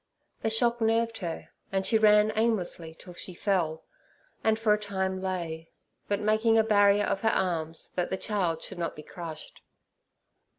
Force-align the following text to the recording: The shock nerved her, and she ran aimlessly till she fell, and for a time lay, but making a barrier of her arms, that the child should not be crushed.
The 0.41 0.49
shock 0.49 0.81
nerved 0.81 1.19
her, 1.19 1.49
and 1.71 1.85
she 1.85 1.99
ran 1.99 2.33
aimlessly 2.35 2.95
till 2.97 3.13
she 3.13 3.35
fell, 3.35 3.83
and 4.43 4.57
for 4.57 4.73
a 4.73 4.79
time 4.79 5.21
lay, 5.21 5.69
but 6.07 6.19
making 6.19 6.57
a 6.57 6.63
barrier 6.63 7.05
of 7.05 7.21
her 7.21 7.29
arms, 7.29 7.91
that 7.93 8.09
the 8.09 8.17
child 8.17 8.63
should 8.63 8.79
not 8.79 8.95
be 8.95 9.03
crushed. 9.03 9.61